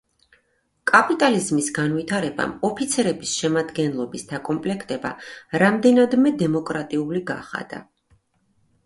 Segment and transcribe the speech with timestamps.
[0.91, 5.13] კაპიტალიზმის განვითარებამ ოფიცრების შემადგენლობის დაკომპლექტება
[5.65, 7.83] რამდენადმე დემოკრატიული გახადა.